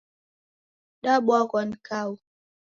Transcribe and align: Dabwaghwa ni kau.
Dabwaghwa 1.03 1.61
ni 1.69 1.75
kau. 1.87 2.11